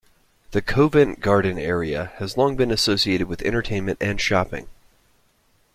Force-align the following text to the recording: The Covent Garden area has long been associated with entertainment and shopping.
The 0.49 0.63
Covent 0.63 1.19
Garden 1.19 1.59
area 1.59 2.11
has 2.15 2.35
long 2.35 2.55
been 2.55 2.71
associated 2.71 3.27
with 3.27 3.43
entertainment 3.43 3.99
and 4.01 4.19
shopping. 4.19 4.67